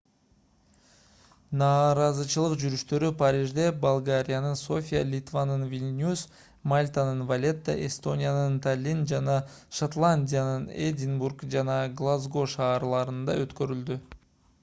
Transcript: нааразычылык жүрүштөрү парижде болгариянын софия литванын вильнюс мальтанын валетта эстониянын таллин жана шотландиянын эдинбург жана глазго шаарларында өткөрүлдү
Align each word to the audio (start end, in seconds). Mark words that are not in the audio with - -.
нааразычылык 1.61 2.55
жүрүштөрү 2.63 3.09
парижде 3.19 3.65
болгариянын 3.83 4.57
софия 4.61 5.01
литванын 5.09 5.65
вильнюс 5.75 6.23
мальтанын 6.73 7.21
валетта 7.33 7.77
эстониянын 7.89 8.57
таллин 8.67 9.05
жана 9.13 9.37
шотландиянын 9.81 10.67
эдинбург 10.89 11.47
жана 11.59 11.79
глазго 12.01 12.49
шаарларында 12.57 13.37
өткөрүлдү 13.47 14.01